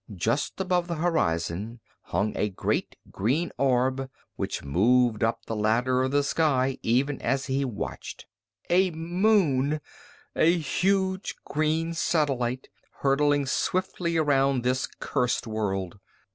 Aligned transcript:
Just 0.15 0.59
above 0.59 0.87
the 0.87 0.95
horizon 0.95 1.79
hung 2.05 2.35
a 2.35 2.49
great 2.49 2.95
green 3.11 3.51
orb, 3.59 4.09
which 4.35 4.63
moved 4.63 5.23
up 5.23 5.45
the 5.45 5.55
ladder 5.55 6.01
of 6.01 6.09
the 6.09 6.23
sky 6.23 6.79
even 6.81 7.21
as 7.21 7.45
he 7.45 7.63
watched. 7.63 8.25
A 8.71 8.89
moon! 8.89 9.79
A 10.35 10.57
huge 10.57 11.35
green 11.45 11.93
satellite 11.93 12.67
hurtling 13.01 13.45
swiftly 13.45 14.17
around 14.17 14.63
this 14.63 14.87
cursed 14.99 15.45
world! 15.45 15.99